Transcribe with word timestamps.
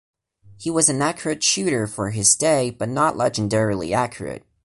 He 0.57 0.71
was 0.71 0.89
an 0.89 0.99
accurate 0.99 1.43
shooter 1.43 1.85
for 1.85 2.09
his 2.09 2.33
day 2.35 2.71
but 2.71 2.89
not 2.89 3.13
legendarily 3.15 3.93
accurate. 3.95 4.43